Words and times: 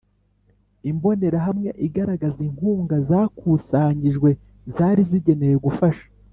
Imbonerahamwe 0.91 1.69
igaragaza 1.87 2.39
inkunga 2.47 2.95
zakusanyijwe 3.09 4.29
zari 4.75 5.01
zigenewe 5.09 5.57
gufasha 5.65 6.05